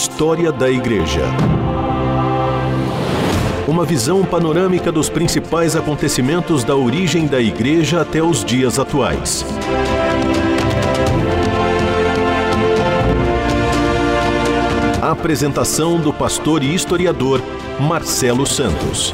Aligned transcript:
História 0.00 0.52
da 0.52 0.70
Igreja. 0.70 1.24
Uma 3.66 3.84
visão 3.84 4.24
panorâmica 4.24 4.92
dos 4.92 5.10
principais 5.10 5.74
acontecimentos 5.74 6.62
da 6.62 6.76
origem 6.76 7.26
da 7.26 7.40
Igreja 7.40 8.02
até 8.02 8.22
os 8.22 8.44
dias 8.44 8.78
atuais. 8.78 9.44
A 15.02 15.10
apresentação 15.10 15.98
do 15.98 16.12
pastor 16.12 16.62
e 16.62 16.72
historiador 16.72 17.42
Marcelo 17.80 18.46
Santos. 18.46 19.12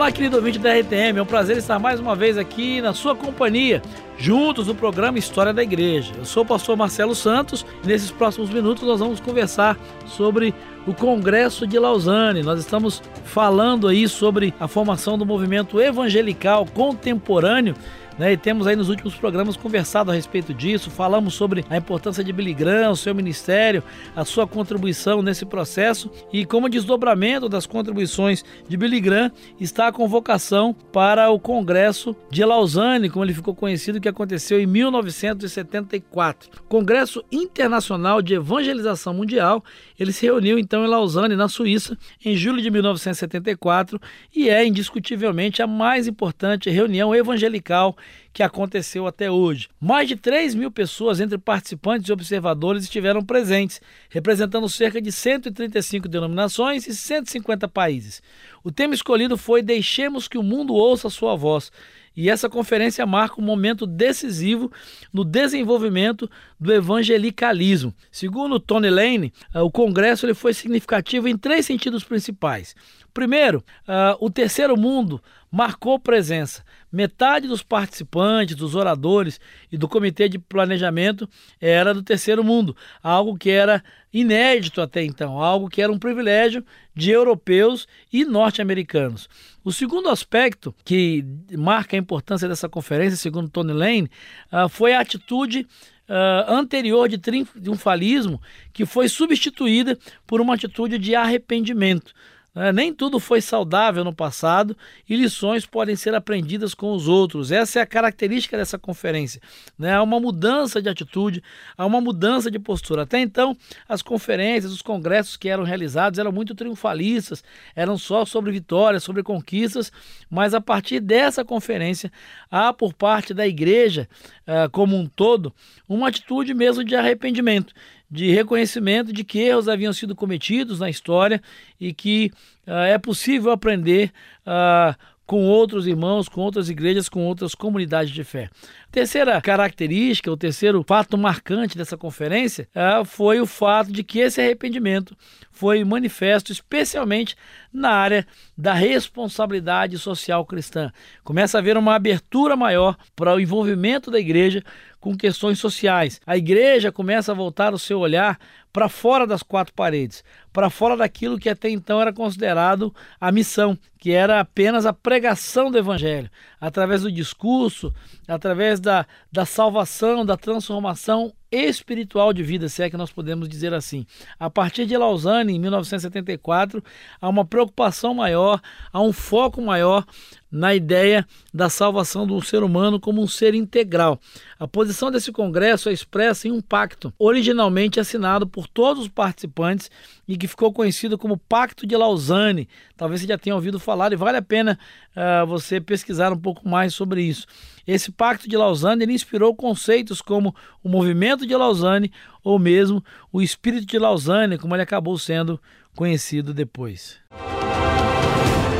Olá, 0.00 0.10
querido 0.10 0.36
ouvinte 0.36 0.58
da 0.58 0.72
RTM, 0.72 1.18
é 1.18 1.22
um 1.22 1.26
prazer 1.26 1.58
estar 1.58 1.78
mais 1.78 2.00
uma 2.00 2.16
vez 2.16 2.38
aqui 2.38 2.80
na 2.80 2.94
sua 2.94 3.14
companhia, 3.14 3.82
juntos 4.16 4.66
no 4.66 4.74
programa 4.74 5.18
História 5.18 5.52
da 5.52 5.62
Igreja. 5.62 6.14
Eu 6.16 6.24
sou 6.24 6.42
o 6.42 6.46
pastor 6.46 6.74
Marcelo 6.74 7.14
Santos 7.14 7.66
e 7.84 7.86
nesses 7.86 8.10
próximos 8.10 8.48
minutos 8.48 8.82
nós 8.82 8.98
vamos 8.98 9.20
conversar 9.20 9.78
sobre 10.06 10.54
o 10.86 10.94
Congresso 10.94 11.66
de 11.66 11.78
Lausanne. 11.78 12.42
Nós 12.42 12.60
estamos 12.60 13.02
falando 13.26 13.86
aí 13.86 14.08
sobre 14.08 14.54
a 14.58 14.66
formação 14.66 15.18
do 15.18 15.26
movimento 15.26 15.78
evangelical 15.78 16.64
contemporâneo 16.64 17.74
né? 18.20 18.32
E 18.34 18.36
temos 18.36 18.66
aí 18.66 18.76
nos 18.76 18.90
últimos 18.90 19.14
programas 19.14 19.56
conversado 19.56 20.10
a 20.10 20.14
respeito 20.14 20.52
disso, 20.52 20.90
falamos 20.90 21.32
sobre 21.32 21.64
a 21.70 21.76
importância 21.78 22.22
de 22.22 22.30
Billy 22.34 22.52
Graham, 22.52 22.90
o 22.90 22.96
seu 22.96 23.14
ministério, 23.14 23.82
a 24.14 24.26
sua 24.26 24.46
contribuição 24.46 25.22
nesse 25.22 25.46
processo 25.46 26.10
e 26.30 26.44
como 26.44 26.68
desdobramento 26.68 27.48
das 27.48 27.64
contribuições 27.64 28.44
de 28.68 28.76
Billy 28.76 29.00
Graham 29.00 29.32
está 29.58 29.86
a 29.86 29.92
convocação 29.92 30.76
para 30.92 31.30
o 31.30 31.40
Congresso 31.40 32.14
de 32.30 32.44
Lausanne, 32.44 33.08
como 33.08 33.24
ele 33.24 33.32
ficou 33.32 33.54
conhecido, 33.54 33.98
que 33.98 34.08
aconteceu 34.08 34.60
em 34.60 34.66
1974. 34.66 36.50
Congresso 36.68 37.24
Internacional 37.32 38.20
de 38.20 38.34
Evangelização 38.34 39.14
Mundial, 39.14 39.64
ele 39.98 40.12
se 40.12 40.26
reuniu 40.26 40.58
então 40.58 40.84
em 40.84 40.88
Lausanne, 40.88 41.36
na 41.36 41.48
Suíça, 41.48 41.96
em 42.22 42.36
julho 42.36 42.60
de 42.60 42.70
1974 42.70 43.98
e 44.36 44.50
é 44.50 44.66
indiscutivelmente 44.66 45.62
a 45.62 45.66
mais 45.66 46.06
importante 46.06 46.68
reunião 46.68 47.14
evangelical 47.14 47.96
que 48.32 48.42
aconteceu 48.42 49.06
até 49.06 49.30
hoje. 49.30 49.68
Mais 49.80 50.08
de 50.08 50.16
3 50.16 50.54
mil 50.54 50.70
pessoas, 50.70 51.20
entre 51.20 51.38
participantes 51.38 52.08
e 52.08 52.12
observadores, 52.12 52.84
estiveram 52.84 53.24
presentes, 53.24 53.80
representando 54.08 54.68
cerca 54.68 55.00
de 55.00 55.10
135 55.10 56.08
denominações 56.08 56.86
e 56.86 56.94
150 56.94 57.68
países. 57.68 58.22
O 58.62 58.70
tema 58.70 58.94
escolhido 58.94 59.36
foi 59.36 59.62
Deixemos 59.62 60.28
que 60.28 60.38
o 60.38 60.42
mundo 60.42 60.74
ouça 60.74 61.08
a 61.08 61.10
sua 61.10 61.34
voz. 61.36 61.72
E 62.20 62.28
essa 62.28 62.50
conferência 62.50 63.06
marca 63.06 63.40
um 63.40 63.44
momento 63.44 63.86
decisivo 63.86 64.70
no 65.10 65.24
desenvolvimento 65.24 66.30
do 66.60 66.70
evangelicalismo. 66.70 67.94
Segundo 68.12 68.60
Tony 68.60 68.90
Lane, 68.90 69.32
eh, 69.54 69.60
o 69.62 69.70
congresso 69.70 70.26
ele 70.26 70.34
foi 70.34 70.52
significativo 70.52 71.26
em 71.28 71.38
três 71.38 71.64
sentidos 71.64 72.04
principais. 72.04 72.76
Primeiro, 73.12 73.64
uh, 73.88 74.24
o 74.24 74.30
terceiro 74.30 74.76
mundo 74.76 75.20
marcou 75.50 75.98
presença. 75.98 76.64
Metade 76.92 77.48
dos 77.48 77.62
participantes, 77.62 78.54
dos 78.54 78.74
oradores 78.74 79.40
e 79.70 79.76
do 79.76 79.88
comitê 79.88 80.28
de 80.28 80.38
planejamento 80.38 81.28
era 81.60 81.92
do 81.92 82.02
terceiro 82.02 82.44
mundo, 82.44 82.76
algo 83.02 83.36
que 83.36 83.50
era 83.50 83.82
inédito 84.12 84.80
até 84.80 85.02
então, 85.02 85.42
algo 85.42 85.68
que 85.68 85.82
era 85.82 85.90
um 85.90 85.98
privilégio 85.98 86.64
de 86.94 87.10
europeus 87.10 87.88
e 88.12 88.24
norte-americanos. 88.24 89.28
O 89.62 89.72
segundo 89.72 90.08
aspecto 90.08 90.74
que 90.84 91.24
marca 91.56 91.96
a 91.96 91.98
importância 91.98 92.48
dessa 92.48 92.68
conferência, 92.68 93.16
segundo 93.16 93.48
Tony 93.48 93.72
Lane, 93.72 94.10
uh, 94.52 94.68
foi 94.68 94.94
a 94.94 95.00
atitude 95.00 95.66
uh, 96.08 96.52
anterior 96.52 97.08
de 97.08 97.18
triunfalismo 97.18 98.40
que 98.72 98.86
foi 98.86 99.08
substituída 99.08 99.98
por 100.26 100.40
uma 100.40 100.54
atitude 100.54 100.98
de 100.98 101.14
arrependimento. 101.14 102.12
É, 102.52 102.72
nem 102.72 102.92
tudo 102.92 103.20
foi 103.20 103.40
saudável 103.40 104.02
no 104.02 104.12
passado 104.12 104.76
e 105.08 105.14
lições 105.14 105.64
podem 105.64 105.94
ser 105.94 106.14
aprendidas 106.16 106.74
com 106.74 106.92
os 106.92 107.06
outros. 107.06 107.52
Essa 107.52 107.78
é 107.78 107.82
a 107.82 107.86
característica 107.86 108.56
dessa 108.56 108.76
conferência. 108.76 109.40
Né? 109.78 109.94
Há 109.94 110.02
uma 110.02 110.18
mudança 110.18 110.82
de 110.82 110.88
atitude, 110.88 111.44
há 111.78 111.86
uma 111.86 112.00
mudança 112.00 112.50
de 112.50 112.58
postura. 112.58 113.02
Até 113.02 113.20
então, 113.20 113.56
as 113.88 114.02
conferências, 114.02 114.72
os 114.72 114.82
congressos 114.82 115.36
que 115.36 115.48
eram 115.48 115.62
realizados 115.62 116.18
eram 116.18 116.32
muito 116.32 116.52
triunfalistas, 116.52 117.44
eram 117.74 117.96
só 117.96 118.24
sobre 118.24 118.50
vitórias, 118.50 119.04
sobre 119.04 119.22
conquistas, 119.22 119.92
mas 120.28 120.52
a 120.52 120.60
partir 120.60 120.98
dessa 120.98 121.44
conferência, 121.44 122.10
há 122.50 122.72
por 122.72 122.92
parte 122.92 123.32
da 123.32 123.46
igreja 123.46 124.08
uh, 124.42 124.68
como 124.70 124.96
um 124.96 125.06
todo 125.06 125.54
uma 125.88 126.08
atitude 126.08 126.52
mesmo 126.52 126.82
de 126.82 126.96
arrependimento 126.96 127.72
de 128.10 128.34
reconhecimento 128.34 129.12
de 129.12 129.22
que 129.22 129.38
erros 129.38 129.68
haviam 129.68 129.92
sido 129.92 130.16
cometidos 130.16 130.80
na 130.80 130.90
história 130.90 131.40
e 131.80 131.92
que 131.92 132.32
uh, 132.66 132.72
é 132.72 132.98
possível 132.98 133.52
aprender 133.52 134.12
uh, 134.44 134.96
com 135.30 135.46
outros 135.46 135.86
irmãos, 135.86 136.28
com 136.28 136.40
outras 136.40 136.68
igrejas, 136.68 137.08
com 137.08 137.24
outras 137.24 137.54
comunidades 137.54 138.12
de 138.12 138.24
fé. 138.24 138.50
Terceira 138.90 139.40
característica, 139.40 140.28
o 140.28 140.36
terceiro 140.36 140.82
fato 140.84 141.16
marcante 141.16 141.78
dessa 141.78 141.96
conferência 141.96 142.68
uh, 142.74 143.04
foi 143.04 143.40
o 143.40 143.46
fato 143.46 143.92
de 143.92 144.02
que 144.02 144.18
esse 144.18 144.40
arrependimento 144.40 145.16
foi 145.52 145.84
manifesto 145.84 146.50
especialmente 146.50 147.36
na 147.72 147.90
área 147.90 148.26
da 148.58 148.74
responsabilidade 148.74 149.98
social 149.98 150.44
cristã. 150.44 150.90
Começa 151.22 151.56
a 151.56 151.60
haver 151.60 151.76
uma 151.76 151.94
abertura 151.94 152.56
maior 152.56 152.96
para 153.14 153.32
o 153.32 153.38
envolvimento 153.38 154.10
da 154.10 154.18
igreja 154.18 154.64
com 154.98 155.16
questões 155.16 155.60
sociais. 155.60 156.20
A 156.26 156.36
igreja 156.36 156.90
começa 156.90 157.30
a 157.30 157.34
voltar 157.36 157.72
o 157.72 157.78
seu 157.78 158.00
olhar 158.00 158.36
para 158.72 158.88
fora 158.88 159.26
das 159.26 159.42
quatro 159.42 159.74
paredes, 159.74 160.22
para 160.52 160.70
fora 160.70 160.96
daquilo 160.96 161.38
que 161.38 161.48
até 161.48 161.68
então 161.68 162.00
era 162.00 162.12
considerado 162.12 162.94
a 163.20 163.32
missão, 163.32 163.76
que 163.98 164.12
era 164.12 164.40
apenas 164.40 164.86
a 164.86 164.92
pregação 164.92 165.70
do 165.70 165.78
evangelho, 165.78 166.30
através 166.60 167.02
do 167.02 167.10
discurso, 167.10 167.92
através 168.26 168.80
da, 168.80 169.06
da 169.30 169.44
salvação, 169.44 170.24
da 170.24 170.36
transformação 170.36 171.32
espiritual 171.50 172.32
de 172.32 172.42
vida, 172.42 172.68
se 172.68 172.82
é 172.82 172.90
que 172.90 172.96
nós 172.96 173.10
podemos 173.10 173.48
dizer 173.48 173.74
assim. 173.74 174.06
A 174.38 174.48
partir 174.48 174.86
de 174.86 174.96
Lausanne, 174.96 175.54
em 175.54 175.58
1974, 175.58 176.82
há 177.20 177.28
uma 177.28 177.44
preocupação 177.44 178.14
maior, 178.14 178.60
há 178.92 179.00
um 179.00 179.12
foco 179.12 179.60
maior 179.60 180.04
na 180.50 180.74
ideia 180.74 181.26
da 181.54 181.68
salvação 181.68 182.26
do 182.26 182.40
ser 182.42 182.62
humano 182.62 182.98
como 182.98 183.22
um 183.22 183.26
ser 183.26 183.54
integral. 183.54 184.18
A 184.58 184.66
posição 184.66 185.10
desse 185.10 185.30
congresso 185.30 185.88
é 185.88 185.92
expressa 185.92 186.48
em 186.48 186.50
um 186.50 186.60
pacto, 186.60 187.12
originalmente 187.18 188.00
assinado 188.00 188.46
por 188.46 188.66
todos 188.66 189.04
os 189.04 189.08
participantes 189.08 189.90
e 190.26 190.36
que 190.36 190.48
ficou 190.48 190.72
conhecido 190.72 191.16
como 191.16 191.36
Pacto 191.36 191.86
de 191.86 191.96
Lausanne. 191.96 192.68
Talvez 192.96 193.20
você 193.20 193.26
já 193.26 193.38
tenha 193.38 193.54
ouvido 193.54 193.78
falar 193.78 194.12
e 194.12 194.16
vale 194.16 194.38
a 194.38 194.42
pena 194.42 194.78
uh, 195.16 195.46
você 195.46 195.80
pesquisar 195.80 196.32
um 196.32 196.38
pouco 196.38 196.68
mais 196.68 196.94
sobre 196.94 197.22
isso. 197.22 197.46
Esse 197.86 198.12
Pacto 198.12 198.48
de 198.48 198.56
Lausanne 198.56 199.04
inspirou 199.12 199.54
conceitos 199.54 200.20
como 200.20 200.54
o 200.82 200.88
movimento 200.88 201.46
de 201.46 201.56
Lausanne 201.56 202.12
ou 202.44 202.58
mesmo 202.58 203.02
o 203.32 203.42
espírito 203.42 203.86
de 203.86 203.98
Lausanne, 203.98 204.58
como 204.58 204.74
ele 204.74 204.82
acabou 204.82 205.16
sendo 205.18 205.60
conhecido 205.94 206.54
depois. 206.54 207.18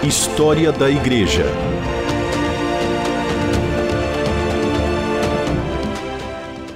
História 0.03 0.73
da 0.73 0.89
Igreja. 0.89 1.45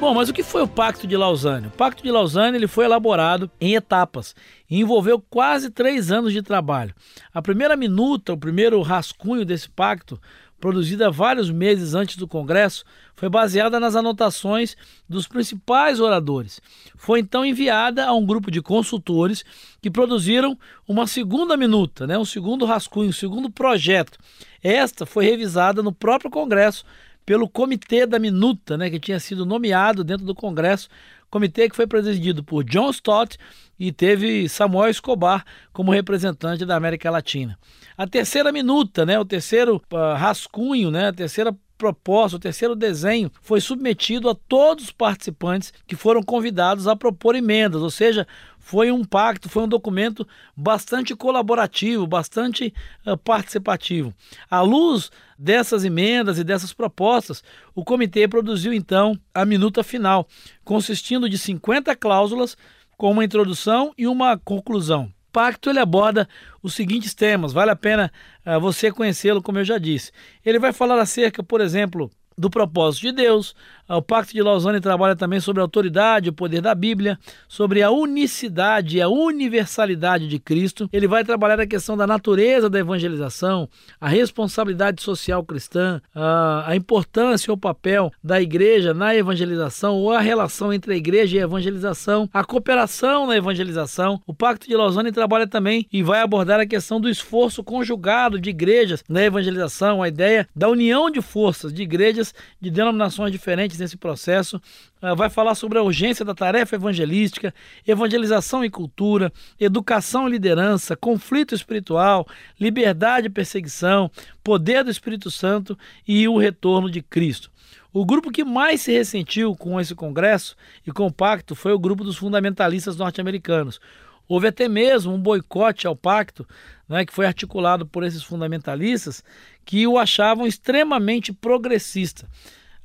Bom, 0.05 0.13
mas 0.13 0.29
o 0.29 0.35
que 0.35 0.43
foi 0.43 0.61
o 0.61 0.69
Pacto 0.69 1.07
de 1.07 1.17
Lausanne? 1.17 1.69
O 1.69 1.71
Pacto 1.71 2.03
de 2.03 2.11
Lausanne 2.11 2.59
ele 2.59 2.67
foi 2.67 2.85
elaborado 2.85 3.51
em 3.59 3.75
etapas 3.75 4.37
e 4.69 4.79
envolveu 4.79 5.19
quase 5.19 5.71
três 5.71 6.13
anos 6.13 6.31
de 6.31 6.43
trabalho. 6.43 6.95
A 7.33 7.41
primeira 7.41 7.75
minuta, 7.75 8.35
o 8.35 8.37
primeiro 8.37 8.83
rascunho 8.83 9.47
desse 9.47 9.67
pacto, 9.67 10.21
produzida 10.61 11.11
vários 11.11 11.51
meses 11.51 11.95
antes 11.95 12.19
do 12.19 12.29
Congresso, 12.29 12.85
foi 13.17 13.31
baseada 13.31 13.81
nas 13.81 13.97
anotações 13.97 14.77
dos 15.09 15.27
principais 15.27 15.99
oradores. 16.01 16.61
Foi 16.97 17.21
então 17.21 17.43
enviada 17.43 18.05
a 18.05 18.13
um 18.13 18.27
grupo 18.27 18.51
de 18.51 18.61
consultores 18.61 19.43
que 19.81 19.91
produziram 19.91 20.59
uma 20.87 21.07
segunda 21.07 21.57
minuta, 21.57 22.07
né, 22.07 22.19
um 22.19 22.27
segundo 22.27 22.67
rascunho, 22.67 23.09
um 23.09 23.13
segundo 23.13 23.49
projeto. 23.49 24.19
Esta 24.63 25.07
foi 25.07 25.25
revisada 25.25 25.83
no 25.83 25.93
próprio 25.93 26.31
Congresso 26.31 26.85
pelo 27.25 27.49
Comitê 27.49 28.07
da 28.07 28.19
Minuta, 28.19 28.77
né, 28.77 28.91
que 28.91 29.01
tinha 29.01 29.19
sido 29.19 29.47
nomeado 29.47 30.05
dentro 30.05 30.27
do 30.27 30.35
Congresso, 30.35 30.89
comitê 31.31 31.69
que 31.69 31.75
foi 31.75 31.87
presidido 31.87 32.45
por 32.45 32.63
John 32.63 32.91
Stott 32.91 33.37
e 33.77 33.91
teve 33.91 34.49
Samuel 34.49 34.91
Escobar 34.91 35.45
como 35.73 35.91
representante 35.91 36.65
da 36.65 36.77
América 36.77 37.11
Latina. 37.11 37.59
A 37.97 38.07
terceira 38.07 38.53
minuta, 38.53 39.05
né, 39.05 39.19
o 39.19 39.25
terceiro 39.25 39.83
uh, 39.93 40.15
rascunho, 40.17 40.93
né, 40.93 41.09
a 41.09 41.13
terceira 41.13 41.57
proposta, 41.85 42.39
o 42.39 42.41
terceiro 42.41 42.75
desenho 42.75 43.31
foi 43.43 43.61
submetido 43.61 44.31
a 44.31 44.35
todos 44.35 44.85
os 44.85 44.91
participantes 44.91 45.71
que 45.87 45.95
foram 45.95 46.23
convidados 46.23 46.89
a 46.89 46.97
propor 46.97 47.35
emendas, 47.35 47.83
ou 47.83 47.91
seja, 47.91 48.27
foi 48.59 48.91
um 48.91 49.05
pacto, 49.05 49.51
foi 49.51 49.65
um 49.65 49.69
documento 49.69 50.27
bastante 50.57 51.15
colaborativo, 51.15 52.07
bastante 52.07 52.73
uh, 53.07 53.19
participativo. 53.19 54.15
À 54.51 54.63
luz 54.63 55.11
dessas 55.39 55.85
emendas 55.85 56.39
e 56.39 56.45
dessas 56.45 56.73
propostas, 56.73 57.45
o 57.75 57.85
comitê 57.85 58.27
produziu 58.27 58.73
então 58.73 59.19
a 59.35 59.45
minuta 59.45 59.85
final, 59.85 60.27
consistindo 60.65 61.29
de 61.29 61.37
50 61.37 61.95
cláusulas 61.97 62.57
com 62.97 63.11
uma 63.11 63.25
introdução 63.25 63.93
e 63.99 64.07
uma 64.07 64.39
conclusão. 64.39 65.14
Pacto 65.35 65.69
ele 65.69 65.81
aborda 65.81 66.29
os 66.63 66.75
seguintes 66.75 67.13
temas, 67.13 67.53
vale 67.53 67.73
a 67.73 67.77
pena 67.77 68.13
uh, 68.47 68.61
você 68.61 68.93
conhecê-lo, 68.93 69.43
como 69.43 69.59
eu 69.59 69.65
já 69.65 69.79
disse. 69.79 70.13
Ele 70.47 70.61
vai 70.61 70.73
falar 70.73 70.97
acerca, 71.01 71.43
por 71.43 71.61
exemplo, 71.61 72.09
do 72.37 72.51
propósito 72.51 73.03
de 73.03 73.13
Deus. 73.13 73.55
O 73.87 74.01
Pacto 74.01 74.33
de 74.33 74.41
Lausanne 74.41 74.81
trabalha 74.81 75.15
também 75.15 75.41
sobre 75.41 75.61
a 75.61 75.65
autoridade, 75.65 76.31
o 76.31 76.33
poder 76.33 76.63
da 76.63 76.75
Bíblia, 76.75 77.19
sobre 77.47 77.83
a 77.83 77.91
unicidade 77.91 78.97
e 78.97 79.03
a 79.03 79.09
universalidade 79.09 80.27
de 80.27 80.39
Cristo. 80.39 80.89
Ele 80.91 81.07
vai 81.07 81.23
trabalhar 81.23 81.61
a 81.61 81.67
questão 81.67 81.95
da 81.95 82.07
natureza 82.07 82.71
da 82.71 82.79
evangelização, 82.79 83.69
a 84.01 84.09
responsabilidade 84.09 85.03
social 85.03 85.45
cristã, 85.45 86.01
a, 86.15 86.75
importância 86.75 87.51
ou 87.51 87.59
papel 87.59 88.11
da 88.23 88.41
igreja 88.41 88.95
na 88.95 89.15
evangelização 89.15 89.97
ou 89.97 90.13
a 90.13 90.21
relação 90.21 90.73
entre 90.73 90.95
a 90.95 90.97
igreja 90.97 91.37
e 91.37 91.41
a 91.41 91.45
evangelização, 91.45 92.29
a 92.33 92.43
cooperação 92.43 93.27
na 93.27 93.37
evangelização. 93.37 94.19
O 94.27 94.33
Pacto 94.33 94.67
de 94.67 94.75
Lausanne 94.75 95.13
trabalha 95.13 95.47
também 95.47 95.87
e 95.93 96.03
vai 96.03 96.23
abordar 96.23 96.59
a 96.59 96.67
questão 96.67 96.99
do 96.99 97.09
esforço 97.09 97.63
conjugado 97.63 98.41
de 98.41 98.49
igrejas 98.49 99.05
na 99.07 99.23
evangelização, 99.23 100.03
a 100.03 100.09
ideia 100.09 100.49
da 100.57 100.71
união 100.71 101.11
de 101.11 101.21
forças 101.21 101.73
de 101.73 101.83
igrejas 101.83 102.24
de 102.61 102.71
denominações 102.71 103.33
diferentes 103.33 103.79
nesse 103.79 103.97
processo. 103.97 104.61
Uh, 105.03 105.17
vai 105.17 105.29
falar 105.29 105.55
sobre 105.57 105.79
a 105.79 105.83
urgência 105.83 106.25
da 106.25 106.35
tarefa 106.35 106.77
evangelística, 106.77 107.53
evangelização 107.87 108.65
e 108.65 108.71
cultura, 108.71 109.33
educação 109.59 110.29
e 110.29 110.33
liderança, 110.33 110.97
conflito 110.97 111.55
espiritual, 111.55 112.27
liberdade 112.61 113.27
e 113.27 113.31
perseguição, 113.31 114.11
poder 114.43 114.85
do 114.85 114.91
Espírito 114.91 115.31
Santo 115.31 115.77
e 116.07 116.29
o 116.29 116.39
retorno 116.39 116.91
de 116.91 117.03
Cristo. 117.03 117.51
O 117.93 118.05
grupo 118.05 118.33
que 118.33 118.43
mais 118.43 118.81
se 118.81 118.93
ressentiu 118.93 119.55
com 119.55 119.81
esse 119.81 119.95
congresso 119.95 120.57
e 120.85 120.91
com 120.91 121.07
o 121.07 121.13
pacto 121.13 121.55
foi 121.55 121.73
o 121.73 121.79
grupo 121.79 122.03
dos 122.03 122.17
fundamentalistas 122.17 122.97
norte-americanos. 122.97 123.81
Houve 124.27 124.49
até 124.49 124.69
mesmo 124.69 125.13
um 125.13 125.21
boicote 125.21 125.87
ao 125.87 125.95
pacto, 125.95 126.47
né, 126.89 127.05
que 127.05 127.13
foi 127.13 127.27
articulado 127.27 127.87
por 127.87 128.05
esses 128.05 128.23
fundamentalistas, 128.23 129.23
que 129.65 129.87
o 129.87 129.99
achavam 129.99 130.47
extremamente 130.47 131.33
progressista. 131.33 132.29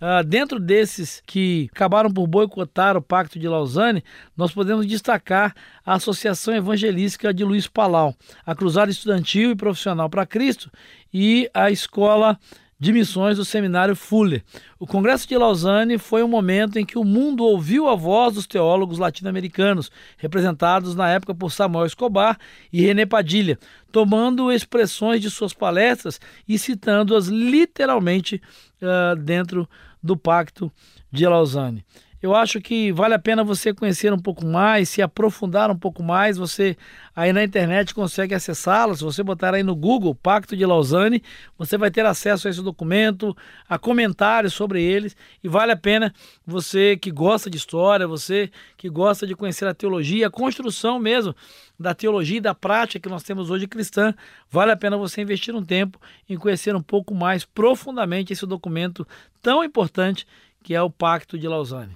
Uh, 0.02 0.24
dentro 0.24 0.62
desses 0.62 1.22
que 1.26 1.70
acabaram 1.74 2.10
por 2.10 2.26
boicotar 2.26 2.96
o 2.96 3.02
Pacto 3.02 3.38
de 3.38 3.50
Lausanne, 3.50 4.02
nós 4.36 4.54
podemos 4.54 4.86
destacar 4.86 5.54
a 5.86 5.96
Associação 5.96 6.56
Evangelística 6.56 7.34
de 7.34 7.44
Luiz 7.44 7.68
Palau, 7.68 8.16
a 8.46 8.56
Cruzada 8.56 8.90
Estudantil 8.90 9.52
e 9.52 9.56
Profissional 9.56 10.10
para 10.10 10.26
Cristo 10.26 10.72
e 11.14 11.50
a 11.54 11.70
Escola 11.70 12.40
de 12.80 12.94
missões 12.94 13.38
do 13.38 13.44
seminário 13.44 13.96
Fuller. 13.96 14.42
O 14.80 14.88
Congresso 14.88 15.28
de 15.28 15.38
Lausanne 15.38 15.98
foi 15.98 16.24
um 16.24 16.28
momento 16.28 16.80
em 16.80 16.86
que 16.86 16.98
o 16.98 17.04
mundo 17.04 17.44
ouviu 17.44 17.90
a 17.90 17.96
voz 17.96 18.36
dos 18.36 18.48
teólogos 18.48 18.98
latino-americanos, 18.98 19.92
representados 20.18 20.96
na 20.96 21.10
época 21.10 21.36
por 21.36 21.52
Samuel 21.52 21.86
Escobar 21.86 22.40
e 22.72 22.82
René 22.82 23.06
Padilha, 23.06 23.60
tomando 23.92 24.52
expressões 24.52 25.22
de 25.22 25.30
suas 25.30 25.54
palestras 25.54 26.22
e 26.48 26.58
citando-as 26.58 27.28
literalmente 27.28 28.42
uh, 28.82 29.16
dentro 29.18 29.68
do 30.02 30.16
Pacto 30.16 30.72
de 31.12 31.28
Lausanne. 31.28 31.84
Eu 32.22 32.36
acho 32.36 32.60
que 32.60 32.92
vale 32.92 33.14
a 33.14 33.20
pena 33.20 33.46
você 33.46 33.74
conhecer 33.74 34.12
um 34.12 34.20
pouco 34.20 34.46
mais, 34.46 34.90
se 34.90 35.02
aprofundar 35.02 35.72
um 35.72 35.78
pouco 35.78 36.04
mais. 36.04 36.38
Você 36.38 36.76
aí 37.16 37.32
na 37.32 37.42
internet 37.42 37.94
consegue 37.94 38.36
acessá-lo. 38.36 38.94
Se 38.94 39.04
você 39.06 39.24
botar 39.24 39.54
aí 39.54 39.64
no 39.64 39.74
Google 39.74 40.14
Pacto 40.14 40.54
de 40.54 40.66
Lausanne, 40.66 41.24
você 41.58 41.78
vai 41.78 41.90
ter 41.90 42.06
acesso 42.06 42.48
a 42.48 42.52
esse 42.52 42.62
documento, 42.62 43.36
a 43.70 43.80
comentários 43.80 44.54
sobre 44.54 44.84
eles. 44.84 45.16
E 45.42 45.48
vale 45.48 45.72
a 45.72 45.78
pena 45.78 46.14
você 46.46 46.98
que 46.98 47.10
gosta 47.10 47.50
de 47.50 47.56
história, 47.56 48.06
você 48.06 48.52
que 48.76 48.90
gosta 48.90 49.26
de 49.26 49.34
conhecer 49.34 49.66
a 49.66 49.74
teologia, 49.74 50.28
a 50.28 50.32
construção 50.32 51.00
mesmo 51.00 51.34
da 51.80 51.94
teologia 51.94 52.40
e 52.40 52.42
da 52.42 52.54
prática 52.54 53.00
que 53.00 53.08
nós 53.08 53.24
temos 53.24 53.50
hoje 53.50 53.66
cristã, 53.66 54.14
vale 54.52 54.74
a 54.74 54.78
pena 54.78 54.98
você 54.98 55.22
investir 55.22 55.56
um 55.56 55.64
tempo 55.64 55.98
em 56.28 56.36
conhecer 56.36 56.76
um 56.76 56.82
pouco 56.82 57.16
mais 57.16 57.46
profundamente 57.46 58.34
esse 58.34 58.46
documento 58.46 59.08
tão 59.42 59.64
importante 59.64 60.28
que 60.62 60.76
é 60.76 60.82
o 60.82 60.90
Pacto 60.90 61.40
de 61.40 61.48
Lausanne. 61.48 61.96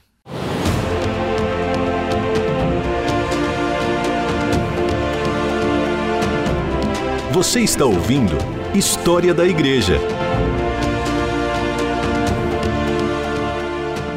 Você 7.33 7.61
está 7.61 7.83
ouvindo 7.83 8.37
História 8.77 9.33
da 9.33 9.43
Igreja. 9.43 9.97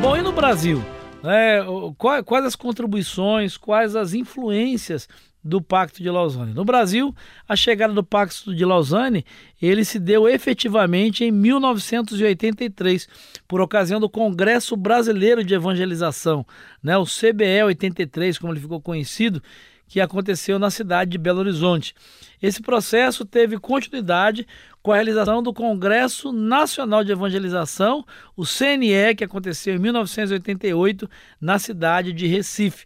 Bom, 0.02 0.14
e 0.14 0.20
no 0.20 0.32
Brasil? 0.32 0.84
É, 1.24 1.64
quais, 1.96 2.44
as 2.44 2.54
contribuições, 2.54 3.56
quais 3.56 3.96
as 3.96 4.12
influências 4.12 5.08
do 5.42 5.62
Pacto 5.62 6.02
de 6.02 6.10
Lausanne. 6.10 6.52
No 6.52 6.62
Brasil, 6.62 7.14
a 7.48 7.56
chegada 7.56 7.94
do 7.94 8.04
Pacto 8.04 8.54
de 8.54 8.64
Lausanne, 8.66 9.24
ele 9.62 9.82
se 9.82 9.98
deu 9.98 10.28
efetivamente 10.28 11.24
em 11.24 11.30
1983, 11.30 13.08
por 13.48 13.62
ocasião 13.62 13.98
do 13.98 14.10
Congresso 14.10 14.76
Brasileiro 14.76 15.42
de 15.42 15.54
Evangelização, 15.54 16.44
né, 16.82 16.98
o 16.98 17.04
CBE 17.04 17.62
83, 17.64 18.38
como 18.38 18.52
ele 18.52 18.60
ficou 18.60 18.80
conhecido, 18.80 19.42
que 19.88 20.00
aconteceu 20.00 20.58
na 20.58 20.70
cidade 20.70 21.12
de 21.12 21.18
Belo 21.18 21.40
Horizonte. 21.40 21.94
Esse 22.42 22.60
processo 22.60 23.24
teve 23.24 23.58
continuidade 23.58 24.46
com 24.82 24.92
a 24.92 24.96
realização 24.96 25.42
do 25.42 25.52
Congresso 25.52 26.32
Nacional 26.32 27.02
de 27.02 27.12
Evangelização, 27.12 28.04
o 28.36 28.44
CNE, 28.44 29.14
que 29.16 29.24
aconteceu 29.24 29.74
em 29.74 29.78
1988 29.78 31.08
na 31.40 31.58
cidade 31.58 32.12
de 32.12 32.26
Recife. 32.26 32.84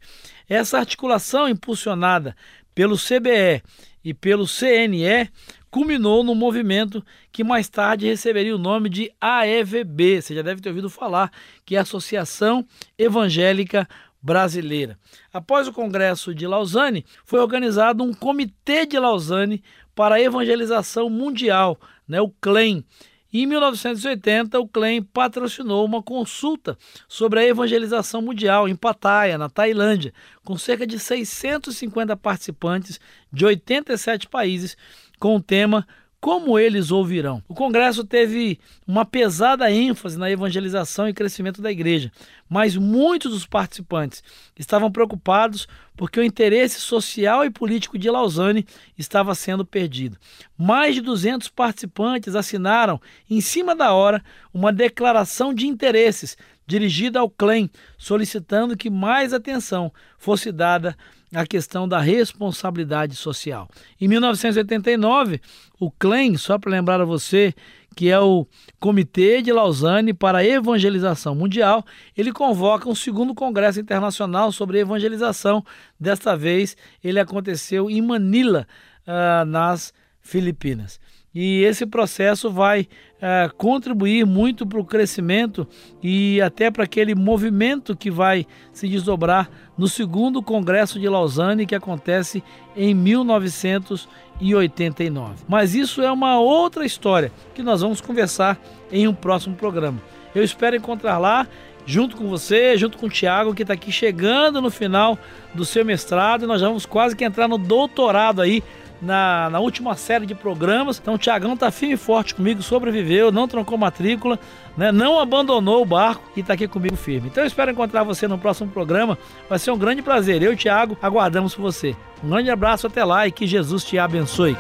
Essa 0.49 0.79
articulação 0.79 1.49
impulsionada 1.49 2.37
pelo 2.75 2.97
CBE 2.97 3.63
e 4.05 4.15
pelo 4.15 4.47
CNE 4.47 5.31
culminou 5.71 6.25
no 6.25 6.35
movimento 6.35 7.05
que 7.31 7.45
mais 7.45 7.69
tarde 7.69 8.07
receberia 8.07 8.55
o 8.55 8.59
nome 8.59 8.89
de 8.89 9.13
AEVB. 9.21 10.21
Você 10.21 10.35
já 10.35 10.43
deve 10.43 10.61
ter 10.61 10.71
ouvido 10.71 10.91
falar, 10.91 11.31
que 11.65 11.77
é 11.77 11.79
a 11.79 11.83
Associação 11.83 12.67
Evangélica 12.99 13.89
brasileira. 14.23 14.99
Após 15.33 15.67
o 15.67 15.73
Congresso 15.73 16.35
de 16.35 16.47
Lausanne, 16.47 17.05
foi 17.25 17.41
organizado 17.41 18.05
um 18.05 18.13
Comitê 18.13 18.87
de 18.87 18.99
Lausanne 18.99 19.63
para 19.95 20.17
a 20.17 20.21
Evangelização 20.21 21.09
Mundial, 21.09 21.79
né, 22.07 22.21
o 22.21 22.31
CLEM. 22.41 22.85
E 23.33 23.43
em 23.43 23.47
1980, 23.47 24.59
o 24.59 24.67
CLEM 24.67 25.03
patrocinou 25.03 25.85
uma 25.85 26.03
consulta 26.03 26.77
sobre 27.09 27.39
a 27.39 27.47
evangelização 27.47 28.21
mundial 28.21 28.69
em 28.69 28.75
Pattaya, 28.75 29.39
na 29.39 29.49
Tailândia, 29.49 30.13
com 30.45 30.59
cerca 30.59 30.85
de 30.85 30.99
650 30.99 32.17
participantes 32.17 32.99
de 33.33 33.45
87 33.45 34.29
países, 34.29 34.77
com 35.21 35.37
o 35.37 35.41
tema 35.41 35.87
como 36.21 36.59
eles 36.59 36.91
ouvirão? 36.91 37.43
O 37.49 37.55
Congresso 37.55 38.05
teve 38.05 38.61
uma 38.87 39.07
pesada 39.07 39.71
ênfase 39.73 40.19
na 40.19 40.31
evangelização 40.31 41.09
e 41.09 41.15
crescimento 41.15 41.63
da 41.63 41.73
igreja, 41.73 42.13
mas 42.49 42.77
muitos 42.77 43.33
dos 43.33 43.47
participantes 43.47 44.23
estavam 44.59 44.93
preocupados 44.93 45.67
porque 45.97 46.21
o 46.21 46.25
interesse 46.25 46.79
social 46.79 47.45
e 47.45 47.51
político 47.51 47.99
de 47.99 48.11
Lausanne 48.11 48.67
estava 48.99 49.35
sendo 49.35 49.65
perdido. 49.65 50.19
Mais 50.59 50.95
de 50.95 51.01
200 51.01 51.49
participantes 51.49 52.35
assinaram, 52.35 53.01
em 53.29 53.41
cima 53.41 53.75
da 53.75 53.93
hora, 53.93 54.23
uma 54.53 54.73
declaração 54.73 55.55
de 55.55 55.67
interesses 55.67 56.37
dirigida 56.67 57.19
ao 57.19 57.31
CLEM, 57.31 57.71
solicitando 57.99 58.77
que 58.77 58.91
mais 58.91 59.33
atenção 59.33 59.91
fosse 60.19 60.53
dada 60.53 60.97
à 61.35 61.47
questão 61.47 61.89
da 61.89 62.01
responsabilidade 62.01 63.15
social. 63.15 63.69
Em 64.01 64.09
1989, 64.09 65.41
o 65.79 65.91
CLEM, 65.91 66.37
só 66.37 66.59
para 66.59 66.71
lembrar 66.71 67.01
a 67.01 67.05
você, 67.05 67.55
que 67.95 68.11
é 68.11 68.19
o 68.19 68.47
Comitê 68.79 69.43
de 69.43 69.53
Lausanne 69.53 70.13
para 70.13 70.39
a 70.39 70.45
Evangelização 70.45 71.35
Mundial, 71.35 71.85
ele 72.17 72.33
convoca 72.33 72.89
um 72.89 72.95
segundo 72.95 73.35
Congresso 73.35 73.81
Internacional 73.81 74.53
sobre 74.53 74.81
Evangelização. 74.81 75.65
Desta 75.99 76.37
vez, 76.37 76.77
ele 77.03 77.21
aconteceu 77.21 77.91
em 77.91 78.01
Manila, 78.01 78.67
uh, 79.07 79.45
nas 79.45 79.93
Filipinas. 80.21 81.01
E 81.33 81.63
esse 81.63 81.87
processo 81.87 82.51
vai 82.51 82.89
é, 83.23 83.49
contribuir 83.57 84.27
muito 84.27 84.67
para 84.67 84.81
o 84.81 84.85
crescimento 84.85 85.65
e 86.03 86.41
até 86.41 86.73
para 86.73 86.83
aquele 86.85 87.15
movimento 87.15 87.97
que 87.97 88.11
vai 88.11 88.45
se 88.73 88.89
desdobrar 88.89 89.49
no 89.79 89.87
segundo 89.87 90.43
Congresso 90.43 90.99
de 90.99 91.09
Lausanne, 91.09 91.67
que 91.67 91.75
acontece 91.75 92.43
em 92.77 92.93
1989. 92.95 95.45
Mas 95.49 95.77
isso 95.77 96.03
é 96.03 96.11
uma 96.11 96.41
outra 96.41 96.85
história 96.85 97.31
que 97.55 97.63
nós 97.63 97.81
vamos 97.81 98.01
conversar 98.01 98.61
em 98.91 99.07
um 99.07 99.15
próximo 99.15 99.55
programa. 99.55 100.03
Eu 100.35 100.43
espero 100.43 100.75
encontrar 100.75 101.19
lá 101.19 101.47
junto 101.87 102.17
com 102.17 102.29
você, 102.29 102.77
junto 102.77 102.99
com 102.99 103.07
o 103.07 103.11
Tiago, 103.11 103.55
que 103.55 103.63
está 103.63 103.75
aqui 103.75 103.93
chegando 103.93 104.61
no 104.61 104.71
final 104.71 105.19
do 105.55 105.65
seu 105.65 105.85
mestrado, 105.85 106.45
e 106.45 106.47
nós 106.47 106.61
já 106.61 106.69
vamos 106.69 106.87
quase 106.87 107.17
que 107.17 107.25
entrar 107.25 107.49
no 107.49 107.59
doutorado 107.59 108.41
aí 108.43 108.63
na, 109.01 109.49
na 109.51 109.61
última 109.61 109.95
série 109.95 110.27
de 110.27 110.35
programas. 110.35 110.99
Então 110.99 111.15
o 111.15 111.19
Tiagão 111.19 111.57
tá 111.57 111.71
firme 111.71 111.95
e 111.95 111.97
forte 111.97 112.35
comigo, 112.35 112.63
sobreviveu, 112.63 113.33
não 113.33 113.49
troncou 113.49 113.79
matrícula, 113.79 114.39
né? 114.77 114.93
não 114.93 115.19
abandonou 115.19 115.83
o 115.83 115.87
barco 115.87 116.23
e 116.37 116.41
está 116.41 116.55
aqui 116.55 116.69
comigo 116.69 116.97
firme. 116.97 117.29
Então 117.29 117.43
eu 117.43 117.47
espero 117.49 117.71
encontrar 117.71 118.03
você 118.05 118.29
no 118.29 118.39
próximo 118.39 118.71
programa. 118.71 119.17
Vai 119.49 119.59
ser 119.59 119.71
um 119.71 119.79
grande 119.79 120.03
prazer. 120.03 120.43
Eu 120.43 120.53
e 120.53 120.55
o 120.55 120.59
Tiago 120.59 120.97
aguardamos 121.01 121.55
por 121.55 121.63
você. 121.63 121.97
Um 122.23 122.29
grande 122.29 122.51
abraço 122.51 122.87
até 122.87 123.05
lá 123.05 123.27
e 123.27 123.33
que 123.33 123.47
Jesus 123.47 123.85
te 123.85 123.99
abençoe. 123.99 124.57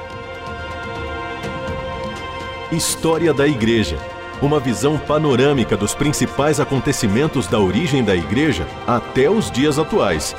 História 2.73 3.35
da 3.35 3.47
Igreja. 3.47 3.99
Uma 4.40 4.59
visão 4.59 4.97
panorâmica 4.97 5.76
dos 5.76 5.94
principais 5.94 6.61
acontecimentos 6.61 7.47
da 7.47 7.59
origem 7.59 8.02
da 8.02 8.16
Igreja 8.16 8.66
até 8.87 9.28
os 9.28 9.50
dias 9.50 9.78
atuais. 9.78 10.35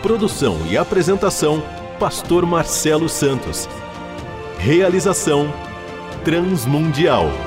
Produção 0.00 0.58
e 0.70 0.78
apresentação: 0.78 1.62
Pastor 1.98 2.44
Marcelo 2.44 3.08
Santos. 3.08 3.68
Realização: 4.58 5.52
Transmundial. 6.24 7.45